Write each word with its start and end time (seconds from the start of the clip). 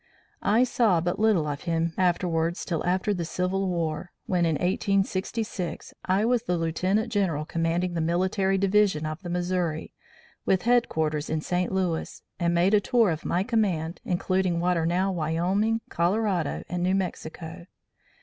I 0.41 0.63
saw 0.63 0.99
but 0.99 1.19
little 1.19 1.45
of 1.47 1.65
him 1.65 1.93
afterwards 1.95 2.65
till 2.65 2.83
after 2.83 3.13
the 3.13 3.23
Civil 3.23 3.69
War, 3.69 4.11
when, 4.25 4.47
in 4.47 4.55
1866, 4.55 5.93
I 6.03 6.25
was 6.25 6.41
the 6.41 6.57
Lieutenant 6.57 7.11
General 7.11 7.45
commanding 7.45 7.93
the 7.93 8.01
Military 8.01 8.57
Division 8.57 9.05
of 9.05 9.21
the 9.21 9.29
Missouri, 9.29 9.93
with 10.43 10.63
headquarters 10.63 11.29
in 11.29 11.41
St. 11.41 11.71
Louis, 11.71 12.23
and 12.39 12.51
made 12.55 12.73
a 12.73 12.81
tour 12.81 13.11
of 13.11 13.25
my 13.25 13.43
command, 13.43 14.01
including 14.03 14.59
what 14.59 14.75
are 14.75 14.87
now 14.87 15.11
Wyoming, 15.11 15.81
Colorado 15.89 16.63
and 16.67 16.81
New 16.81 16.95
Mexico. 16.95 17.67